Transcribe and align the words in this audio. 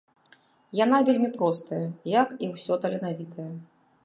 Яна 0.79 0.97
вельмі 1.11 1.29
простая, 1.37 1.83
як 2.15 2.35
і 2.49 2.53
ўсё 2.55 2.83
таленавітае. 2.87 3.49